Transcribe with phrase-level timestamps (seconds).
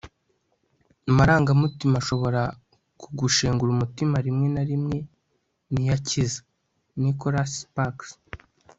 [1.09, 2.41] amarangamutima ashobora
[3.01, 4.97] kugushengura umutima rimwe na rimwe
[5.71, 6.39] ni yo akiza.-
[7.01, 8.07] nicholas sparks